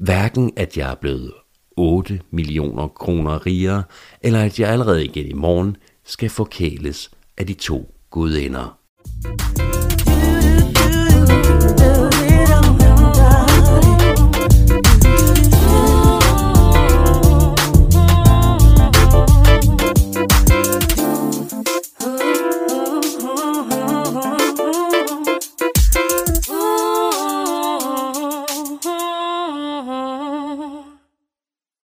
Hverken 0.00 0.52
at 0.56 0.76
jeg 0.76 0.90
er 0.90 0.94
blevet 0.94 1.32
8 1.76 2.20
millioner 2.30 2.88
kroner 2.88 3.46
rigere, 3.46 3.82
eller 4.22 4.42
at 4.42 4.60
jeg 4.60 4.70
allerede 4.70 5.04
igen 5.04 5.26
i 5.26 5.32
morgen 5.32 5.76
skal 6.04 6.30
forkæles 6.30 7.10
af 7.38 7.46
de 7.46 7.54
to 7.54 7.94
gudinder. 8.10 8.78